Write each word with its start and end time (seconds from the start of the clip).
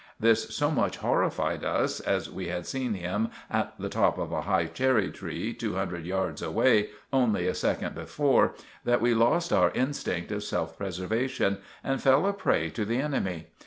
This 0.19 0.55
so 0.55 0.71
much 0.71 0.97
horrified 0.97 1.63
us, 1.63 1.99
as 1.99 2.27
we 2.27 2.47
had 2.47 2.65
seen 2.65 2.95
him 2.95 3.29
at 3.51 3.75
the 3.77 3.87
top 3.87 4.17
of 4.17 4.31
a 4.31 4.41
high 4.41 4.65
cherry 4.65 5.11
tree 5.11 5.53
two 5.53 5.75
hundred 5.75 6.07
yards 6.07 6.41
away 6.41 6.89
only 7.13 7.45
a 7.45 7.53
second 7.53 7.93
before, 7.93 8.55
that 8.83 8.99
we 8.99 9.13
lost 9.13 9.53
our 9.53 9.69
instinct 9.75 10.31
of 10.31 10.43
self 10.43 10.75
preservation 10.75 11.59
and 11.83 12.01
fell 12.01 12.25
a 12.25 12.33
prey 12.33 12.71
to 12.71 12.83
the 12.83 12.97
enemy. 12.97 13.49